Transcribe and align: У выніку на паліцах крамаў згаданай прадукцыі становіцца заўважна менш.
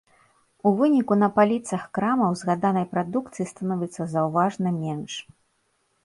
У 0.67 0.69
выніку 0.77 1.13
на 1.23 1.27
паліцах 1.35 1.83
крамаў 1.97 2.31
згаданай 2.41 2.85
прадукцыі 2.93 3.45
становіцца 3.51 4.07
заўважна 4.15 4.67
менш. 4.79 5.13